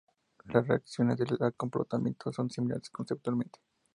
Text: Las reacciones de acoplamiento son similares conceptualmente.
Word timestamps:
Las 0.45 0.67
reacciones 0.67 1.19
de 1.19 1.27
acoplamiento 1.45 2.33
son 2.33 2.49
similares 2.49 2.89
conceptualmente. 2.89 3.59